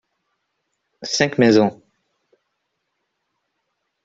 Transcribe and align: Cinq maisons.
Cinq 1.03 1.37
maisons. 1.37 1.79